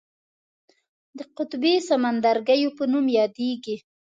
[1.17, 3.75] د قطبي سمندرګیو په نوم یادیږي.